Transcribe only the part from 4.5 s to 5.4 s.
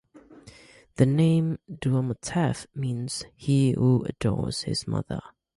his mother".